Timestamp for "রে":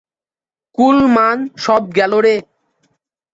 2.25-2.35